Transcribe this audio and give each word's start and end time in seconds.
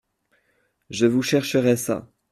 Je 0.89 1.05
vous 1.05 1.21
chercherai 1.21 1.75
ça!… 1.77 2.11